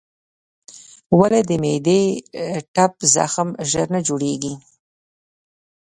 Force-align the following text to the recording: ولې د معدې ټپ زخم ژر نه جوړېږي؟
ولې 1.19 1.41
د 1.49 1.51
معدې 1.63 2.01
ټپ 2.73 2.93
زخم 3.15 3.49
ژر 3.69 3.87
نه 3.93 3.99
جوړېږي؟ 4.07 4.53